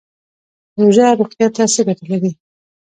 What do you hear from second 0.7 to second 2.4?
روژه روغتیا ته څه ګټه لري؟